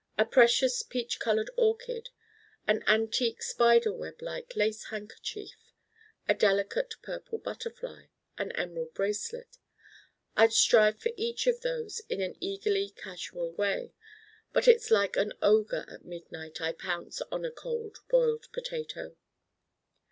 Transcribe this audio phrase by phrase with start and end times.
[0.17, 2.09] A precious peach colored orchid,
[2.67, 5.73] an antique spider web like lace handkerchief,
[6.27, 9.59] a delicate purple butterfly, an emerald bracelet:
[10.35, 13.93] I'd strive for each of those in an eagerly casual way.
[14.53, 19.15] But it's like an ogre at midnight I pounce on a Cold Boiled Potato.